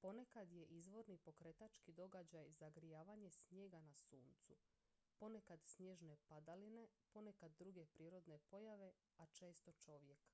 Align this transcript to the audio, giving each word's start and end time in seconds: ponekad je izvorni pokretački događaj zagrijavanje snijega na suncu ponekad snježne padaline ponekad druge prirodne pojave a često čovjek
ponekad 0.00 0.50
je 0.52 0.64
izvorni 0.64 1.18
pokretački 1.18 1.92
događaj 1.92 2.50
zagrijavanje 2.52 3.30
snijega 3.30 3.80
na 3.80 3.94
suncu 3.96 4.56
ponekad 5.18 5.64
snježne 5.64 6.16
padaline 6.28 6.88
ponekad 7.10 7.52
druge 7.58 7.86
prirodne 7.86 8.38
pojave 8.38 8.92
a 9.16 9.26
često 9.26 9.72
čovjek 9.72 10.28